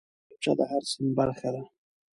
[0.29, 1.63] کتابچه د هر صنف برخه ده